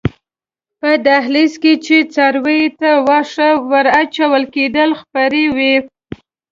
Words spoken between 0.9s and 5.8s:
دهلېز کې چې څارویو ته واښه ور اچول کېدل خپرې وې.